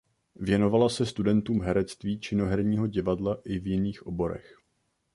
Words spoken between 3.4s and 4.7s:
i v jiných oborech.